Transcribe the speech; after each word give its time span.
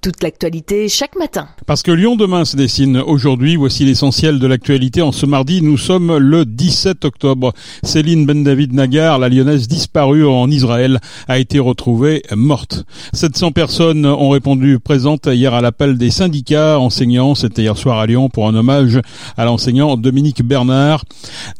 toute 0.00 0.22
l'actualité 0.22 0.88
chaque 0.88 1.16
matin. 1.16 1.48
Parce 1.66 1.82
que 1.82 1.90
Lyon 1.90 2.16
demain 2.16 2.44
se 2.44 2.56
dessine 2.56 2.96
aujourd'hui, 2.96 3.56
voici 3.56 3.84
l'essentiel 3.84 4.38
de 4.38 4.46
l'actualité. 4.46 5.02
En 5.02 5.12
ce 5.12 5.26
mardi, 5.26 5.60
nous 5.62 5.76
sommes 5.76 6.16
le 6.16 6.44
17 6.44 7.04
octobre. 7.04 7.52
Céline 7.82 8.24
Ben 8.24 8.42
David 8.42 8.72
Nagar, 8.72 9.18
la 9.18 9.28
lyonnaise 9.28 9.68
disparue 9.68 10.26
en 10.26 10.50
Israël, 10.50 11.00
a 11.28 11.38
été 11.38 11.58
retrouvée 11.58 12.22
morte. 12.34 12.84
700 13.12 13.52
personnes 13.52 14.06
ont 14.06 14.30
répondu 14.30 14.78
présentes 14.78 15.26
hier 15.26 15.52
à 15.52 15.60
l'appel 15.60 15.98
des 15.98 16.10
syndicats 16.10 16.78
enseignants. 16.78 17.34
C'était 17.34 17.62
hier 17.62 17.76
soir 17.76 17.98
à 17.98 18.06
Lyon 18.06 18.30
pour 18.30 18.48
un 18.48 18.54
hommage 18.54 19.00
à 19.36 19.44
l'enseignant 19.44 19.96
Dominique 19.96 20.42
Bernard. 20.42 21.04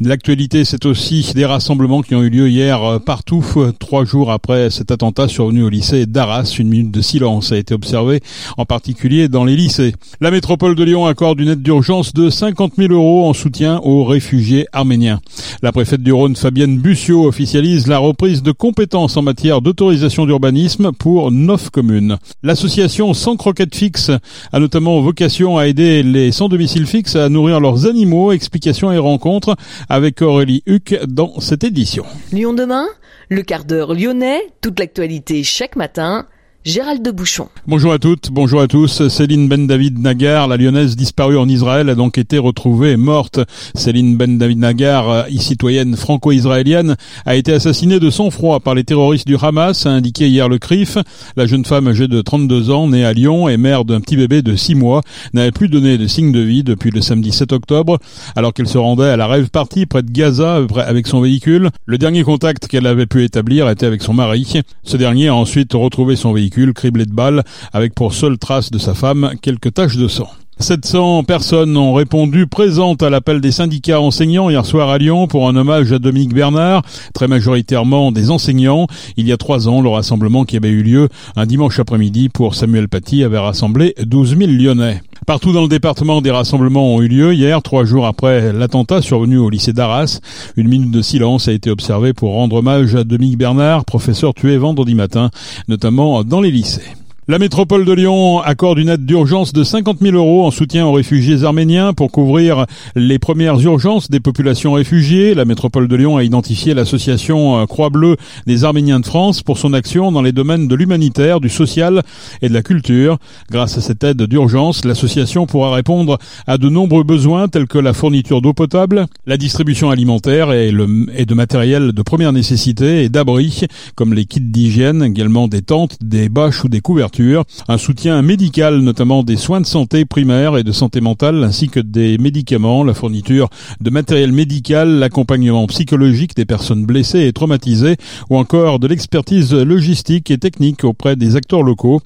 L'actualité, 0.00 0.64
c'est 0.64 0.86
aussi 0.86 1.30
des 1.34 1.44
rassemblements 1.44 2.02
qui 2.02 2.14
ont 2.14 2.22
eu 2.22 2.30
lieu 2.30 2.48
hier 2.48 3.00
partout, 3.04 3.44
trois 3.78 4.04
jours 4.04 4.30
après 4.30 4.70
cet 4.70 4.90
attentat 4.90 5.28
survenu 5.28 5.62
au 5.62 5.68
lycée 5.68 6.06
d'Arras. 6.06 6.56
Une 6.58 6.68
minute 6.68 6.90
de 6.90 7.02
silence 7.02 7.52
a 7.52 7.58
été 7.58 7.74
observée 7.74 8.20
en 8.56 8.64
particulier 8.64 9.28
dans 9.28 9.44
les 9.44 9.56
lycées. 9.56 9.94
La 10.20 10.30
métropole 10.30 10.74
de 10.74 10.84
Lyon 10.84 11.06
accorde 11.06 11.40
une 11.40 11.48
aide 11.48 11.62
d'urgence 11.62 12.12
de 12.12 12.30
50 12.30 12.74
000 12.76 12.92
euros 12.92 13.28
en 13.28 13.32
soutien 13.32 13.80
aux 13.82 14.04
réfugiés 14.04 14.66
arméniens. 14.72 15.20
La 15.62 15.72
préfète 15.72 16.02
du 16.02 16.12
Rhône, 16.12 16.36
Fabienne 16.36 16.78
Bussiot, 16.78 17.26
officialise 17.26 17.86
la 17.86 17.98
reprise 17.98 18.42
de 18.42 18.52
compétences 18.52 19.16
en 19.16 19.22
matière 19.22 19.60
d'autorisation 19.60 20.26
d'urbanisme 20.26 20.92
pour 20.92 21.30
neuf 21.30 21.70
communes. 21.70 22.16
L'association 22.42 23.14
Sans 23.14 23.36
Croquettes 23.36 23.74
Fixes 23.74 24.10
a 24.52 24.58
notamment 24.58 25.00
vocation 25.00 25.58
à 25.58 25.66
aider 25.66 26.02
les 26.02 26.32
sans 26.32 26.48
domicile 26.48 26.86
fixe 26.86 27.16
à 27.16 27.28
nourrir 27.28 27.60
leurs 27.60 27.86
animaux. 27.86 28.32
Explications 28.32 28.92
et 28.92 28.98
rencontres 28.98 29.56
avec 29.88 30.22
Aurélie 30.22 30.62
Huc 30.66 30.98
dans 31.06 31.40
cette 31.40 31.64
édition. 31.64 32.04
Lyon 32.32 32.52
demain, 32.52 32.86
le 33.28 33.42
quart 33.42 33.64
d'heure 33.64 33.94
lyonnais, 33.94 34.40
toute 34.60 34.78
l'actualité 34.78 35.42
chaque 35.42 35.76
matin 35.76 36.26
Gérald 36.66 37.02
de 37.02 37.10
Bouchon. 37.10 37.48
Bonjour 37.66 37.90
à 37.90 37.98
toutes, 37.98 38.28
bonjour 38.30 38.60
à 38.60 38.68
tous. 38.68 39.08
Céline 39.08 39.48
Ben 39.48 39.66
David 39.66 39.98
Nagar, 39.98 40.46
la 40.46 40.58
lyonnaise 40.58 40.94
disparue 40.94 41.38
en 41.38 41.48
Israël, 41.48 41.88
a 41.88 41.94
donc 41.94 42.18
été 42.18 42.36
retrouvée 42.36 42.98
morte. 42.98 43.40
Céline 43.74 44.18
Ben 44.18 44.36
David 44.36 44.58
Nagar, 44.58 45.24
citoyenne 45.38 45.96
franco-israélienne, 45.96 46.96
a 47.24 47.34
été 47.34 47.54
assassinée 47.54 47.98
de 47.98 48.10
sang-froid 48.10 48.60
par 48.60 48.74
les 48.74 48.84
terroristes 48.84 49.26
du 49.26 49.36
Hamas, 49.40 49.86
a 49.86 49.90
indiqué 49.90 50.28
hier 50.28 50.50
le 50.50 50.58
CRIF. 50.58 50.98
La 51.34 51.46
jeune 51.46 51.64
femme 51.64 51.88
âgée 51.88 52.08
de 52.08 52.20
32 52.20 52.70
ans, 52.70 52.88
née 52.88 53.06
à 53.06 53.14
Lyon 53.14 53.48
et 53.48 53.56
mère 53.56 53.86
d'un 53.86 54.02
petit 54.02 54.18
bébé 54.18 54.42
de 54.42 54.54
6 54.54 54.74
mois, 54.74 55.00
n'avait 55.32 55.52
plus 55.52 55.68
donné 55.70 55.96
de 55.96 56.06
signe 56.06 56.30
de 56.30 56.40
vie 56.40 56.62
depuis 56.62 56.90
le 56.90 57.00
samedi 57.00 57.32
7 57.32 57.54
octobre, 57.54 57.98
alors 58.36 58.52
qu'elle 58.52 58.68
se 58.68 58.76
rendait 58.76 59.08
à 59.08 59.16
la 59.16 59.28
rêve 59.28 59.48
partie 59.48 59.86
près 59.86 60.02
de 60.02 60.10
Gaza 60.10 60.60
avec 60.76 61.06
son 61.06 61.22
véhicule. 61.22 61.70
Le 61.86 61.96
dernier 61.96 62.22
contact 62.22 62.66
qu'elle 62.66 62.86
avait 62.86 63.06
pu 63.06 63.24
établir 63.24 63.66
était 63.70 63.86
avec 63.86 64.02
son 64.02 64.12
mari. 64.12 64.60
Ce 64.82 64.98
dernier 64.98 65.28
a 65.28 65.34
ensuite 65.34 65.72
retrouvé 65.72 66.16
son 66.16 66.34
véhicule 66.34 66.49
criblé 66.74 67.06
de 67.06 67.12
balles, 67.12 67.44
avec 67.72 67.94
pour 67.94 68.14
seule 68.14 68.38
trace 68.38 68.70
de 68.70 68.78
sa 68.78 68.94
femme 68.94 69.32
quelques 69.40 69.74
taches 69.74 69.96
de 69.96 70.08
sang. 70.08 70.28
700 70.60 71.24
personnes 71.24 71.74
ont 71.78 71.94
répondu 71.94 72.46
présentes 72.46 73.02
à 73.02 73.08
l'appel 73.08 73.40
des 73.40 73.50
syndicats 73.50 74.00
enseignants 74.00 74.50
hier 74.50 74.66
soir 74.66 74.90
à 74.90 74.98
Lyon 74.98 75.26
pour 75.26 75.48
un 75.48 75.56
hommage 75.56 75.90
à 75.90 75.98
Dominique 75.98 76.34
Bernard, 76.34 76.82
très 77.14 77.28
majoritairement 77.28 78.12
des 78.12 78.30
enseignants. 78.30 78.86
Il 79.16 79.26
y 79.26 79.32
a 79.32 79.38
trois 79.38 79.68
ans, 79.68 79.80
le 79.80 79.88
rassemblement 79.88 80.44
qui 80.44 80.58
avait 80.58 80.68
eu 80.68 80.82
lieu 80.82 81.08
un 81.34 81.46
dimanche 81.46 81.78
après-midi 81.78 82.28
pour 82.28 82.54
Samuel 82.54 82.88
Paty 82.88 83.24
avait 83.24 83.38
rassemblé 83.38 83.94
12 84.04 84.36
000 84.36 84.50
Lyonnais. 84.50 85.00
Partout 85.26 85.52
dans 85.52 85.62
le 85.62 85.68
département, 85.68 86.20
des 86.20 86.30
rassemblements 86.30 86.94
ont 86.94 87.00
eu 87.00 87.08
lieu 87.08 87.34
hier, 87.34 87.62
trois 87.62 87.84
jours 87.84 88.06
après 88.06 88.52
l'attentat 88.52 89.00
survenu 89.00 89.38
au 89.38 89.48
lycée 89.48 89.72
d'Arras. 89.72 90.20
Une 90.56 90.68
minute 90.68 90.90
de 90.90 91.00
silence 91.00 91.48
a 91.48 91.52
été 91.52 91.70
observée 91.70 92.12
pour 92.12 92.32
rendre 92.32 92.56
hommage 92.56 92.94
à 92.94 93.04
Dominique 93.04 93.38
Bernard, 93.38 93.86
professeur 93.86 94.34
tué 94.34 94.58
vendredi 94.58 94.94
matin, 94.94 95.30
notamment 95.68 96.22
dans 96.22 96.42
les 96.42 96.50
lycées. 96.50 96.82
La 97.28 97.38
métropole 97.38 97.84
de 97.84 97.92
Lyon 97.92 98.40
accorde 98.40 98.78
une 98.78 98.88
aide 98.88 99.04
d'urgence 99.04 99.52
de 99.52 99.62
50 99.62 99.98
000 100.00 100.16
euros 100.16 100.46
en 100.46 100.50
soutien 100.50 100.86
aux 100.86 100.92
réfugiés 100.92 101.44
arméniens 101.44 101.92
pour 101.92 102.10
couvrir 102.10 102.66
les 102.96 103.18
premières 103.20 103.60
urgences 103.60 104.10
des 104.10 104.20
populations 104.20 104.72
réfugiées. 104.72 105.34
La 105.34 105.44
métropole 105.44 105.86
de 105.86 105.94
Lyon 105.94 106.16
a 106.16 106.24
identifié 106.24 106.72
l'association 106.74 107.64
Croix-Bleue 107.66 108.16
des 108.46 108.64
Arméniens 108.64 109.00
de 109.00 109.06
France 109.06 109.42
pour 109.42 109.58
son 109.58 109.74
action 109.74 110.10
dans 110.10 110.22
les 110.22 110.32
domaines 110.32 110.66
de 110.66 110.74
l'humanitaire, 110.74 111.40
du 111.40 111.50
social 111.50 112.02
et 112.42 112.48
de 112.48 112.54
la 112.54 112.62
culture. 112.62 113.18
Grâce 113.50 113.76
à 113.78 113.80
cette 113.80 114.02
aide 114.02 114.22
d'urgence, 114.22 114.84
l'association 114.84 115.46
pourra 115.46 115.72
répondre 115.72 116.18
à 116.48 116.58
de 116.58 116.68
nombreux 116.68 117.04
besoins 117.04 117.48
tels 117.48 117.68
que 117.68 117.78
la 117.78 117.92
fourniture 117.92 118.40
d'eau 118.40 118.54
potable, 118.54 119.06
la 119.26 119.36
distribution 119.36 119.90
alimentaire 119.90 120.52
et, 120.52 120.72
de 120.72 121.34
matériel 121.34 121.92
de 121.92 122.02
première 122.02 122.32
nécessité 122.32 123.04
et 123.04 123.08
d'abri, 123.08 123.66
comme 123.94 124.14
les 124.14 124.24
kits 124.24 124.40
d'hygiène, 124.40 125.02
également 125.04 125.48
des 125.48 125.62
tentes, 125.62 125.96
des 126.00 126.28
bâches 126.28 126.64
ou 126.64 126.68
des 126.68 126.80
couvertures 126.80 127.19
un 127.68 127.78
soutien 127.78 128.22
médical, 128.22 128.80
notamment 128.80 129.22
des 129.22 129.36
soins 129.36 129.60
de 129.60 129.66
santé 129.66 130.04
primaires 130.04 130.56
et 130.56 130.62
de 130.62 130.72
santé 130.72 131.00
mentale, 131.00 131.44
ainsi 131.44 131.68
que 131.68 131.80
des 131.80 132.18
médicaments, 132.18 132.84
la 132.84 132.94
fourniture 132.94 133.48
de 133.80 133.90
matériel 133.90 134.32
médical, 134.32 134.98
l'accompagnement 134.98 135.66
psychologique 135.66 136.34
des 136.36 136.44
personnes 136.44 136.84
blessées 136.84 137.26
et 137.26 137.32
traumatisées, 137.32 137.96
ou 138.30 138.36
encore 138.36 138.78
de 138.78 138.86
l'expertise 138.86 139.52
logistique 139.52 140.30
et 140.30 140.38
technique 140.38 140.84
auprès 140.84 141.16
des 141.16 141.36
acteurs 141.36 141.62
locaux. 141.62 142.00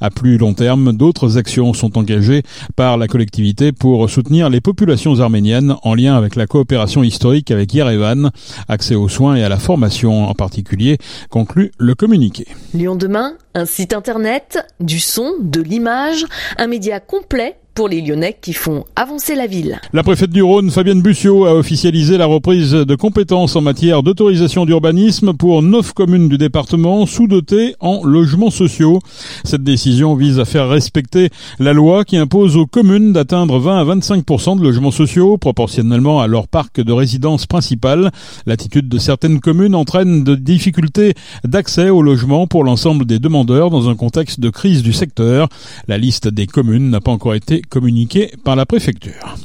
À 0.00 0.10
plus 0.10 0.38
long 0.38 0.54
terme, 0.54 0.92
d'autres 0.92 1.38
actions 1.38 1.72
sont 1.72 1.98
engagées 1.98 2.42
par 2.76 2.96
la 2.96 3.08
collectivité 3.08 3.72
pour 3.72 4.08
soutenir 4.10 4.50
les 4.50 4.60
populations 4.60 5.20
arméniennes 5.20 5.74
en 5.82 5.94
lien 5.94 6.16
avec 6.16 6.36
la 6.36 6.46
coopération 6.46 7.02
historique 7.02 7.50
avec 7.50 7.72
Yerevan, 7.72 8.30
accès 8.68 8.94
aux 8.94 9.08
soins 9.08 9.36
et 9.36 9.44
à 9.44 9.48
la 9.48 9.58
formation 9.58 10.28
en 10.28 10.34
particulier, 10.34 10.98
conclut 11.30 11.72
le 11.78 11.94
communiqué. 11.94 12.46
Lyon 12.74 12.96
demain, 12.96 13.34
un 13.54 13.64
site 13.64 13.92
internet, 13.92 14.47
du 14.80 15.00
son, 15.00 15.34
de 15.40 15.60
l'image, 15.60 16.26
un 16.56 16.66
média 16.66 17.00
complet 17.00 17.58
pour 17.78 17.88
les 17.88 18.00
Lyonnais 18.00 18.36
qui 18.42 18.54
font 18.54 18.84
avancer 18.96 19.36
la 19.36 19.46
ville. 19.46 19.80
La 19.92 20.02
préfète 20.02 20.30
du 20.30 20.42
Rhône, 20.42 20.68
Fabienne 20.68 21.00
Bussiot, 21.00 21.46
a 21.46 21.54
officialisé 21.54 22.18
la 22.18 22.26
reprise 22.26 22.72
de 22.72 22.94
compétences 22.96 23.54
en 23.54 23.60
matière 23.60 24.02
d'autorisation 24.02 24.66
d'urbanisme 24.66 25.32
pour 25.32 25.62
neuf 25.62 25.92
communes 25.92 26.28
du 26.28 26.38
département 26.38 27.06
sous-dotées 27.06 27.76
en 27.78 28.04
logements 28.04 28.50
sociaux. 28.50 28.98
Cette 29.44 29.62
décision 29.62 30.16
vise 30.16 30.40
à 30.40 30.44
faire 30.44 30.68
respecter 30.68 31.30
la 31.60 31.72
loi 31.72 32.04
qui 32.04 32.16
impose 32.16 32.56
aux 32.56 32.66
communes 32.66 33.12
d'atteindre 33.12 33.60
20 33.60 33.78
à 33.78 33.84
25% 33.94 34.58
de 34.58 34.64
logements 34.64 34.90
sociaux 34.90 35.38
proportionnellement 35.38 36.20
à 36.20 36.26
leur 36.26 36.48
parc 36.48 36.80
de 36.80 36.92
résidence 36.92 37.46
principale. 37.46 38.10
L'attitude 38.46 38.88
de 38.88 38.98
certaines 38.98 39.38
communes 39.38 39.76
entraîne 39.76 40.24
de 40.24 40.34
difficultés 40.34 41.14
d'accès 41.44 41.90
au 41.90 42.02
logement 42.02 42.48
pour 42.48 42.64
l'ensemble 42.64 43.04
des 43.04 43.20
demandeurs 43.20 43.70
dans 43.70 43.88
un 43.88 43.94
contexte 43.94 44.40
de 44.40 44.50
crise 44.50 44.82
du 44.82 44.92
secteur. 44.92 45.48
La 45.86 45.96
liste 45.96 46.26
des 46.26 46.48
communes 46.48 46.90
n'a 46.90 47.00
pas 47.00 47.12
encore 47.12 47.36
été 47.36 47.62
communiqué 47.68 48.32
par 48.44 48.56
la 48.56 48.66
préfecture. 48.66 49.36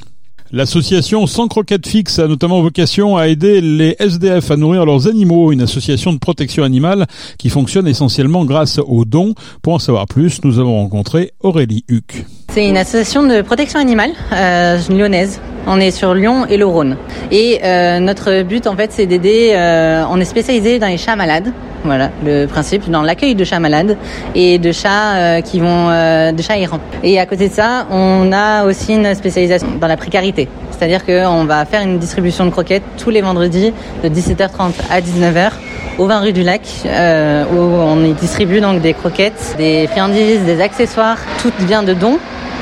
L'association 0.56 1.26
Sans 1.26 1.48
Croquettes 1.48 1.88
Fixes 1.88 2.20
a 2.20 2.28
notamment 2.28 2.62
vocation 2.62 3.18
à 3.18 3.28
aider 3.28 3.60
les 3.60 3.96
SDF 3.98 4.52
à 4.52 4.56
nourrir 4.56 4.86
leurs 4.86 5.08
animaux, 5.08 5.52
une 5.52 5.64
association 5.64 6.14
de 6.14 6.20
protection 6.20 6.64
animale 6.64 7.08
qui 7.40 7.50
fonctionne 7.50 7.88
essentiellement 7.88 8.46
grâce 8.46 8.78
aux 8.78 9.04
dons. 9.04 9.34
Pour 9.64 9.74
en 9.74 9.80
savoir 9.80 10.06
plus, 10.06 10.44
nous 10.44 10.60
avons 10.60 10.76
rencontré 10.76 11.32
Aurélie 11.40 11.84
Huc. 11.90 12.28
C'est 12.50 12.70
une 12.70 12.78
association 12.78 13.24
de 13.24 13.42
protection 13.42 13.80
animale 13.80 14.12
euh, 14.32 14.78
lyonnaise. 14.92 15.42
On 15.66 15.80
est 15.80 15.90
sur 15.90 16.14
Lyon 16.14 16.46
et 16.46 16.58
le 16.58 16.68
Rhône. 16.68 16.98
Et 17.32 17.60
euh, 17.64 18.00
notre 18.00 18.44
but, 18.44 18.68
en 18.68 18.76
fait, 18.76 18.92
c'est 18.92 19.08
d'aider. 19.08 19.54
Euh, 19.56 20.04
on 20.12 20.20
est 20.20 20.26
spécialisé 20.26 20.78
dans 20.78 20.86
les 20.86 21.00
chats 21.00 21.16
malades. 21.16 21.52
Voilà, 21.84 22.12
le 22.24 22.46
principe 22.46 22.90
dans 22.90 23.02
l'accueil 23.02 23.36
de 23.36 23.44
chats 23.44 23.60
malades 23.60 23.98
et 24.36 24.58
de 24.58 24.72
chats 24.72 25.16
euh, 25.16 25.42
qui 25.42 25.60
vont, 25.60 25.90
euh, 25.90 26.32
de 26.32 26.42
chats 26.42 26.58
errants. 26.58 26.80
Et 27.04 27.20
à 27.20 27.26
côté 27.26 27.50
de 27.50 27.54
ça, 27.54 27.88
on 27.92 28.32
a 28.32 28.66
aussi 28.66 28.94
une 28.94 29.14
spécialisation 29.14 29.68
dans 29.82 29.88
la 29.88 29.98
précarité. 29.98 30.48
C'est-à-dire 30.72 31.06
qu'on 31.06 31.44
va 31.46 31.66
faire 31.66 31.82
une 31.82 32.00
distribution 32.00 32.46
de 32.46 32.52
croquettes 32.52 32.84
tous 32.98 33.10
les 33.10 33.22
vendredis 33.22 33.74
de 34.04 34.10
17h30 34.10 34.72
à 34.90 35.02
19h 35.02 35.52
au 35.98 36.08
20 36.08 36.20
rue 36.20 36.34
du 36.34 36.44
Lac, 36.44 36.62
euh, 36.86 37.44
où 37.54 37.58
on 37.58 38.04
y 38.04 38.14
distribue 38.14 38.62
donc 38.62 38.82
des 38.82 38.94
croquettes, 38.94 39.56
des 39.58 39.88
friandises, 39.88 40.42
des 40.46 40.62
accessoires, 40.62 41.18
tout 41.42 41.52
vient 41.60 41.84
de 41.84 41.94
dons 41.94 42.18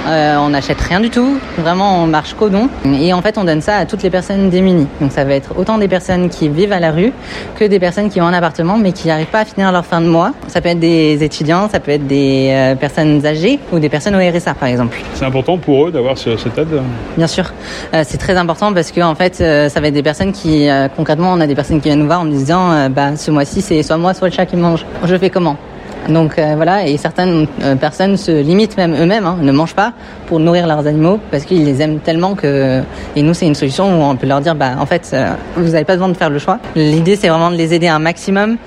euh, 0.08 0.38
on 0.38 0.50
n'achète 0.50 0.82
rien 0.82 1.00
du 1.00 1.10
tout. 1.10 1.38
Vraiment, 1.58 2.04
on 2.04 2.08
marche 2.08 2.34
qu'au 2.34 2.50
don. 2.50 2.70
Et 2.86 3.14
en 3.14 3.22
fait, 3.22 3.38
on 3.38 3.44
donne 3.44 3.62
ça 3.62 3.78
à 3.78 3.86
toutes 3.86 4.04
les 4.04 4.10
personnes 4.10 4.50
démunies. 4.50 4.88
Donc 5.00 5.12
ça 5.12 5.24
va 5.24 5.34
être 5.34 5.58
autant 5.58 5.78
des 5.78 5.88
personnes 5.88 6.30
qui 6.30 6.50
vivent 6.50 6.74
à 6.74 6.80
la 6.80 6.92
rue 6.92 7.12
que 7.56 7.66
des 7.66 7.80
personnes 7.80 8.10
qui 8.10 8.20
ont 8.22 8.26
un 8.26 8.34
appartement 8.34 8.78
mais 8.78 8.92
qui 8.92 9.08
n'arrivent 9.08 9.28
pas 9.28 9.42
à 9.42 9.46
finir 9.46 9.72
leur 9.72 9.86
fin 9.86 10.02
de 10.02 10.08
mois. 10.08 10.34
Ça 10.48 10.62
peut 10.62 10.70
être 10.70 10.80
des 10.80 11.24
étudiants, 11.24 11.70
ça 11.70 11.80
peut 11.80 11.92
être 11.92 12.08
des 12.08 12.50
euh, 12.52 12.76
personnes 12.76 13.26
âgées 13.26 13.60
ou 13.72 13.80
des 13.80 13.90
personnes 13.90 14.16
au 14.16 14.20
RSA 14.20 14.54
par 14.54 14.70
exemple. 14.70 14.98
C'est 15.14 15.26
important 15.26 15.58
pour 15.58 15.88
eux 15.88 15.92
d'avoir 15.92 16.18
cette 16.18 16.58
aide? 16.58 16.82
Bien 17.18 17.28
sûr. 17.28 17.52
Euh, 17.94 18.04
c'est 18.06 18.18
très 18.18 18.38
important 18.38 18.74
parce 18.74 18.92
que 18.92 19.02
en 19.02 19.16
fait, 19.16 19.36
ça 19.36 19.80
va 19.80 19.88
être 19.88 19.94
des 19.94 20.04
personnes 20.04 20.32
qui, 20.32 20.68
concrètement, 20.96 21.34
on 21.34 21.42
a 21.42 21.48
des 21.48 21.56
personnes 21.56 21.80
qui 21.80 21.90
viennent 21.90 22.00
nous 22.00 22.06
voir 22.06 22.22
en 22.22 22.26
nous 22.26 22.38
disant, 22.38 22.90
bah, 22.90 23.16
ce 23.16 23.32
mois-ci, 23.32 23.62
c'est 23.62 23.84
soit 23.84 23.98
moi, 23.98 24.14
soit 24.14 24.30
le 24.30 24.34
chat 24.34 24.46
qui 24.46 24.56
mange. 24.56 24.86
Je 25.06 25.16
fais 25.16 25.30
comment? 25.30 25.58
Donc 26.10 26.38
euh, 26.38 26.54
voilà, 26.56 26.88
et 26.88 26.98
certaines 26.98 27.48
euh, 27.62 27.76
personnes 27.76 28.18
se 28.18 28.32
limitent 28.32 28.78
même 28.78 28.96
eux-mêmes, 28.96 29.26
hein, 29.26 29.38
ne 29.42 29.52
mangent 29.52 29.76
pas 29.76 29.94
pour 30.28 30.40
nourrir 30.40 30.68
leurs 30.68 30.88
animaux 30.88 31.20
parce 31.30 31.46
qu'ils 31.46 31.64
les 31.66 31.82
aiment 31.82 32.00
tellement 32.00 32.36
que. 32.36 32.82
Et 33.16 33.22
nous, 33.22 33.34
c'est 33.34 33.46
une 33.48 33.56
solution 33.56 33.86
où 33.86 34.04
on 34.04 34.16
peut 34.16 34.28
leur 34.28 34.42
dire, 34.42 34.56
bah 34.56 34.72
en 34.80 34.86
fait, 34.86 35.12
euh, 35.14 35.32
vous 35.56 35.72
n'avez 35.72 35.86
pas 35.86 35.94
besoin 35.94 36.10
de 36.10 36.16
faire 36.16 36.30
le 36.30 36.40
choix. 36.40 36.60
L'idée, 36.76 37.16
c'est 37.16 37.30
vraiment 37.30 37.52
de 37.52 37.56
les 37.56 37.74
aider 37.74 37.88
un 37.88 38.00
maximum. 38.00 38.58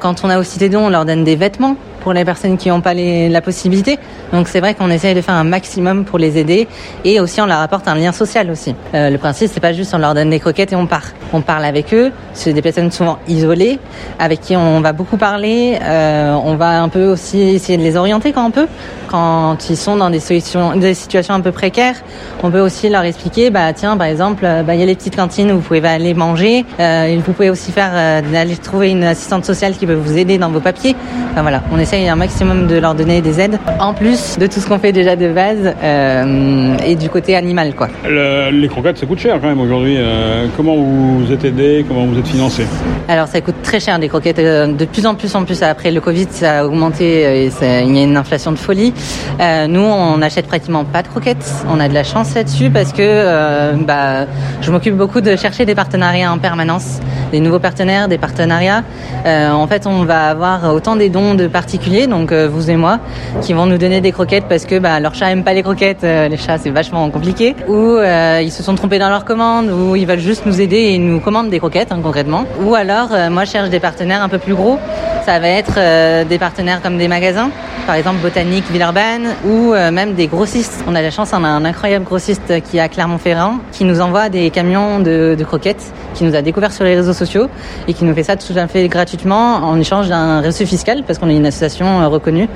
quand 0.00 0.24
on 0.24 0.30
a 0.30 0.38
aussi 0.38 0.58
des 0.58 0.68
dons, 0.68 0.86
on 0.86 0.90
leur 0.90 1.04
donne 1.04 1.24
des 1.24 1.36
vêtements 1.36 1.76
pour 2.06 2.12
les 2.12 2.24
personnes 2.24 2.56
qui 2.56 2.68
n'ont 2.68 2.80
pas 2.80 2.94
la 2.94 3.40
possibilité. 3.40 3.98
Donc 4.32 4.46
c'est 4.46 4.60
vrai 4.60 4.74
qu'on 4.74 4.90
essaye 4.90 5.16
de 5.16 5.20
faire 5.20 5.34
un 5.34 5.42
maximum 5.42 6.04
pour 6.04 6.20
les 6.20 6.38
aider 6.38 6.68
et 7.04 7.18
aussi 7.18 7.40
on 7.40 7.46
leur 7.46 7.58
apporte 7.58 7.88
un 7.88 7.96
lien 7.96 8.12
social 8.12 8.48
aussi. 8.48 8.76
Euh, 8.94 9.10
le 9.10 9.18
principe 9.18 9.50
c'est 9.52 9.58
pas 9.58 9.72
juste 9.72 9.92
on 9.92 9.98
leur 9.98 10.14
donne 10.14 10.30
des 10.30 10.38
croquettes 10.38 10.72
et 10.72 10.76
on 10.76 10.86
part. 10.86 11.06
On 11.32 11.40
parle 11.40 11.64
avec 11.64 11.92
eux. 11.92 12.12
C'est 12.32 12.52
des 12.52 12.62
personnes 12.62 12.92
souvent 12.92 13.18
isolées 13.26 13.80
avec 14.20 14.40
qui 14.40 14.56
on 14.56 14.80
va 14.82 14.92
beaucoup 14.92 15.16
parler. 15.16 15.80
Euh, 15.82 16.36
on 16.44 16.54
va 16.54 16.80
un 16.80 16.88
peu 16.88 17.06
aussi 17.06 17.40
essayer 17.40 17.76
de 17.76 17.82
les 17.82 17.96
orienter 17.96 18.30
quand 18.30 18.46
on 18.46 18.52
peut. 18.52 18.68
Quand 19.08 19.56
ils 19.68 19.76
sont 19.76 19.96
dans 19.96 20.10
des 20.10 20.20
situations, 20.20 21.34
un 21.34 21.40
peu 21.40 21.52
précaires, 21.52 21.96
on 22.44 22.52
peut 22.52 22.60
aussi 22.60 22.88
leur 22.88 23.02
expliquer, 23.02 23.50
bah 23.50 23.72
tiens 23.72 23.96
par 23.96 24.06
exemple, 24.06 24.44
euh, 24.44 24.62
bah, 24.62 24.74
il 24.74 24.80
y 24.80 24.82
a 24.82 24.86
les 24.86 24.96
petites 24.96 25.16
cantines 25.16 25.50
où 25.50 25.56
vous 25.56 25.60
pouvez 25.60 25.84
aller 25.84 26.14
manger. 26.14 26.64
Vous 26.78 27.32
pouvez 27.32 27.50
aussi 27.50 27.72
faire 27.72 27.94
aller 27.94 28.56
trouver 28.58 28.90
une 28.90 29.02
assistante 29.02 29.44
sociale 29.44 29.74
qui 29.74 29.86
peut 29.86 29.94
vous 29.94 30.16
aider 30.16 30.38
dans 30.38 30.50
vos 30.50 30.60
papiers. 30.60 30.94
Enfin 31.32 31.42
voilà, 31.42 31.62
on 31.72 31.78
essaye 31.96 32.08
un 32.10 32.16
maximum 32.16 32.66
de 32.66 32.76
leur 32.76 32.94
donner 32.94 33.20
des 33.22 33.40
aides 33.40 33.58
en 33.80 33.94
plus 33.94 34.36
de 34.38 34.46
tout 34.46 34.60
ce 34.60 34.68
qu'on 34.68 34.78
fait 34.78 34.92
déjà 34.92 35.16
de 35.16 35.28
base 35.32 35.74
euh, 35.82 36.76
et 36.84 36.94
du 36.94 37.08
côté 37.08 37.34
animal 37.36 37.74
quoi. 37.74 37.88
Le, 38.06 38.50
les 38.50 38.68
croquettes 38.68 38.98
ça 38.98 39.06
coûte 39.06 39.18
cher 39.18 39.38
quand 39.40 39.48
même 39.48 39.60
aujourd'hui. 39.60 39.96
Euh, 39.98 40.46
comment 40.56 40.76
vous 40.76 41.32
êtes 41.32 41.44
aidé 41.44 41.84
Comment 41.88 42.04
vous 42.04 42.18
êtes 42.18 42.26
financé 42.28 42.64
Alors 43.08 43.28
ça 43.28 43.40
coûte 43.40 43.54
très 43.62 43.80
cher 43.80 43.98
des 43.98 44.08
croquettes. 44.08 44.38
euh, 44.38 44.66
De 44.66 44.84
plus 44.84 45.06
en 45.06 45.14
plus 45.14 45.34
en 45.34 45.44
plus 45.44 45.62
après 45.62 45.90
le 45.90 46.00
Covid, 46.02 46.26
ça 46.30 46.58
a 46.60 46.64
augmenté 46.66 47.44
et 47.46 47.50
ça- 47.50 47.80
il 47.80 47.96
y 47.96 48.00
a 48.00 48.04
une 48.04 48.16
inflation 48.16 48.52
de 48.52 48.58
folie. 48.58 48.92
Euh, 49.40 49.66
nous, 49.66 49.80
on 49.80 50.18
n'achète 50.18 50.46
pratiquement 50.46 50.84
pas 50.84 51.02
de 51.02 51.08
croquettes. 51.08 51.50
On 51.70 51.80
a 51.80 51.88
de 51.88 51.94
la 51.94 52.04
chance 52.04 52.34
là-dessus 52.34 52.68
parce 52.70 52.92
que 52.92 53.74
bah, 53.84 54.26
je 54.60 54.70
m'occupe 54.70 54.96
beaucoup 54.96 55.20
de 55.22 55.34
chercher 55.36 55.64
des 55.64 55.74
partenariats 55.74 56.30
en 56.32 56.38
permanence, 56.38 57.00
des 57.32 57.40
nouveaux 57.40 57.58
partenaires, 57.58 58.08
des 58.08 58.18
partenariats. 58.18 58.82
En 59.26 59.66
fait, 59.66 59.86
on 59.86 60.04
va 60.04 60.28
avoir 60.28 60.74
autant 60.74 60.96
des 60.96 61.08
dons 61.08 61.34
de 61.34 61.46
particuliers, 61.46 61.85
donc 61.86 62.32
euh, 62.32 62.48
vous 62.50 62.68
et 62.70 62.76
moi, 62.76 62.98
qui 63.42 63.52
vont 63.52 63.66
nous 63.66 63.78
donner 63.78 64.00
des 64.00 64.10
croquettes 64.10 64.46
parce 64.48 64.64
que 64.64 64.78
bah, 64.78 64.98
leur 64.98 65.14
chat 65.14 65.30
aime 65.30 65.44
pas 65.44 65.54
les 65.54 65.62
croquettes. 65.62 66.02
euh, 66.02 66.28
les 66.28 66.36
chats, 66.36 66.58
c'est 66.58 66.70
vachement 66.70 67.08
compliqué. 67.10 67.54
Ou 67.68 67.74
euh, 67.74 68.40
ils 68.42 68.50
se 68.50 68.62
sont 68.62 68.74
trompés 68.74 68.98
dans 68.98 69.08
leur 69.08 69.24
commande, 69.24 69.70
ou 69.70 69.94
ils 69.94 70.06
veulent 70.06 70.18
juste 70.18 70.46
nous 70.46 70.60
aider 70.60 70.78
et 70.78 70.98
nous 70.98 71.20
commandent 71.20 71.48
des 71.48 71.60
croquettes 71.60 71.92
hein, 71.92 72.00
concrètement. 72.02 72.44
Ou 72.64 72.74
alors, 72.74 73.10
moi, 73.30 73.44
je 73.44 73.50
cherche 73.52 73.70
des 73.70 73.78
partenaires 73.78 74.22
un 74.22 74.28
peu 74.28 74.38
plus 74.38 74.54
gros. 74.54 74.78
Ça 75.24 75.38
va 75.38 75.48
être 75.48 76.24
des 76.28 76.38
partenaires 76.38 76.80
comme 76.82 76.98
des 76.98 77.08
magasins, 77.08 77.50
par 77.86 77.96
exemple 77.96 78.18
Botanique, 78.22 78.64
Villeurbanne, 78.70 79.26
ou 79.44 79.72
même 79.90 80.14
des 80.14 80.28
grossistes. 80.28 80.84
On 80.86 80.94
a 80.94 81.02
la 81.02 81.10
chance, 81.10 81.30
on 81.32 81.42
a 81.42 81.48
un 81.48 81.64
incroyable 81.64 82.04
grossiste 82.04 82.62
qui 82.62 82.76
est 82.76 82.80
à 82.80 82.88
Clermont-Ferrand, 82.88 83.56
qui 83.72 83.84
nous 83.84 84.00
envoie 84.00 84.28
des 84.28 84.50
camions 84.50 85.00
de, 85.00 85.34
de 85.36 85.44
croquettes, 85.44 85.92
qui 86.14 86.22
nous 86.22 86.36
a 86.36 86.42
découvert 86.42 86.72
sur 86.72 86.84
les 86.84 86.94
réseaux 86.94 87.12
sociaux 87.12 87.48
et 87.88 87.94
qui 87.94 88.04
nous 88.04 88.14
fait 88.14 88.22
ça 88.22 88.36
tout 88.36 88.54
à 88.56 88.68
fait 88.68 88.86
gratuitement 88.86 89.56
en 89.56 89.78
échange 89.80 90.08
d'un 90.08 90.40
reçu 90.42 90.64
fiscal, 90.64 91.02
parce 91.04 91.18
qu'on 91.18 91.28
est 91.28 91.36
une 91.36 91.46
association 91.46 91.75
euh, 91.84 92.08
reconnue. 92.08 92.48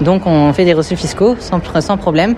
Donc 0.00 0.22
on 0.26 0.52
fait 0.52 0.64
des 0.64 0.74
reçus 0.74 0.96
fiscaux 0.96 1.36
sans, 1.40 1.60
sans 1.80 1.96
problème. 1.96 2.34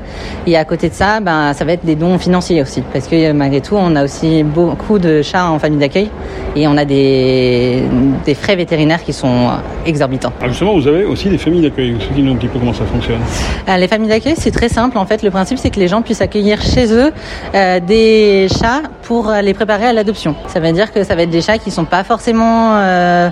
Et 0.47 0.57
à 0.57 0.65
côté 0.65 0.89
de 0.89 0.95
ça, 0.95 1.21
ben, 1.21 1.53
ça 1.53 1.65
va 1.65 1.73
être 1.73 1.85
des 1.85 1.97
dons 1.97 2.19
financiers 2.19 2.63
aussi, 2.63 2.83
parce 2.93 3.07
que 3.07 3.17
euh, 3.17 3.33
malgré 3.35 3.61
tout, 3.61 3.77
on 3.77 3.95
a 3.97 4.05
aussi 4.05 4.43
beaucoup 4.43 4.99
de 4.99 5.23
chats 5.23 5.51
en 5.51 5.59
famille 5.59 5.79
d'accueil 5.79 6.11
et 6.57 6.67
on 6.67 6.77
a 6.77 6.85
des, 6.85 7.83
des 8.25 8.35
frais 8.35 8.57
vétérinaires 8.57 9.03
qui 9.03 9.13
sont 9.13 9.51
exorbitants. 9.85 10.33
Alors 10.41 10.51
justement, 10.51 10.75
vous 10.75 10.87
avez 10.89 11.05
aussi 11.05 11.29
des 11.29 11.39
familles 11.39 11.63
d'accueil. 11.63 11.95
Expliquez-nous 11.97 12.33
un 12.33 12.37
petit 12.37 12.49
peu 12.49 12.59
comment 12.59 12.73
ça 12.73 12.85
fonctionne. 12.85 13.21
Euh, 13.69 13.77
Les 13.77 13.89
familles 13.89 14.09
d'accueil, 14.09 14.35
c'est 14.37 14.51
très 14.51 14.69
simple. 14.69 14.99
En 14.99 15.07
fait, 15.07 15.23
le 15.23 15.31
principe, 15.31 15.59
c'est 15.59 15.71
que 15.71 15.81
les 15.81 15.89
gens 15.89 16.03
puissent 16.03 16.21
accueillir 16.21 16.61
chez 16.63 16.93
eux 16.93 17.11
euh, 17.55 17.81
des 17.81 18.49
chats 18.49 18.83
pour 19.03 19.29
euh, 19.29 19.41
les 19.41 19.55
préparer 19.55 19.87
à 19.87 19.93
l'adoption. 19.93 20.35
Ça 20.49 20.61
veut 20.61 20.73
dire 20.73 20.93
que 20.93 21.05
ça 21.05 21.15
va 21.15 21.23
être 21.23 21.31
des 21.31 21.41
chats 21.41 21.59
qui 21.59 21.71
sont 21.71 21.85
pas 21.85 22.05
forcément 22.05 22.77
euh, 22.77 23.31